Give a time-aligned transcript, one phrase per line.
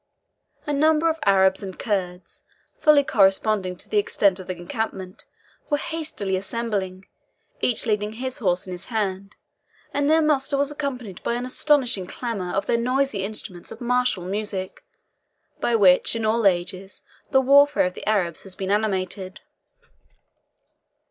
[0.65, 2.41] A number of Arabs and Kurds,
[2.79, 5.25] fully corresponding to the extent of the encampment,
[5.69, 7.05] were hastily assembling,
[7.61, 9.35] each leading his horse in his hand,
[9.93, 14.25] and their muster was accompanied by an astonishing clamour of their noisy instruments of martial
[14.25, 14.83] music,
[15.59, 19.41] by which, in all ages, the warfare of the Arabs has been animated.